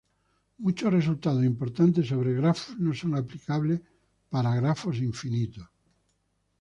Muchos 0.63 0.91
resultados 0.97 1.45
importantes 1.51 2.07
sobre 2.11 2.33
grafos 2.39 2.71
no 2.85 2.91
son 3.01 3.11
aplicables 3.21 3.79
para 4.31 4.55
"grafos 4.59 4.97
infinitos". 5.11 5.67